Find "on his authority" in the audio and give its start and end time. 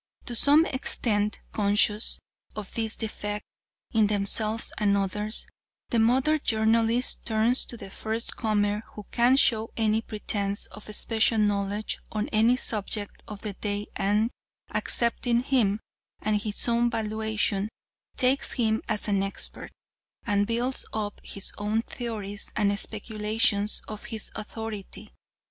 23.87-25.13